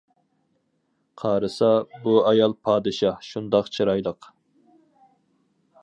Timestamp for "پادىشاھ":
2.69-3.23